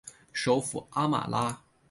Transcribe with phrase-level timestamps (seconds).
[0.33, 1.61] 首府阿马拉。